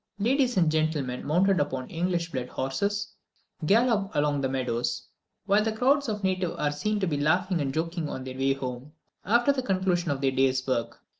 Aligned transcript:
Ladies 0.17 0.57
and 0.57 0.71
gentlemen 0.71 1.23
mounted 1.23 1.59
upon 1.59 1.87
English 1.91 2.31
blood 2.31 2.49
horses 2.49 3.13
gallop 3.67 4.09
along 4.15 4.41
the 4.41 4.49
meadows, 4.49 5.03
while 5.45 5.71
crowds 5.73 6.09
of 6.09 6.23
natives 6.23 6.55
are 6.55 6.71
to 6.71 7.05
be 7.05 7.17
seen 7.19 7.23
laughing 7.23 7.61
and 7.61 7.71
joking 7.71 8.09
on 8.09 8.23
their 8.23 8.33
way 8.35 8.53
home, 8.53 8.93
after 9.25 9.51
the 9.53 9.61
conclusion 9.61 10.09
of 10.09 10.19
their 10.19 10.31
day's 10.31 10.65
work. 10.65 11.03